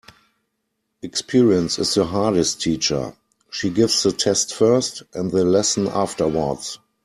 [1.03, 3.13] Experience is the hardest teacher.
[3.51, 6.79] She gives the test first and the lesson afterwards.